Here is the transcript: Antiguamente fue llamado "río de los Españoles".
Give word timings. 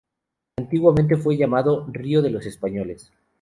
Antiguamente 0.57 1.15
fue 1.15 1.37
llamado 1.37 1.85
"río 1.91 2.23
de 2.23 2.31
los 2.31 2.47
Españoles". 2.47 3.11